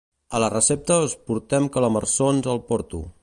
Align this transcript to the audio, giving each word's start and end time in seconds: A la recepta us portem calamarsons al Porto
A 0.37 0.39
la 0.43 0.47
recepta 0.53 0.97
us 1.09 1.13
portem 1.29 1.69
calamarsons 1.77 2.53
al 2.57 2.65
Porto 2.73 3.05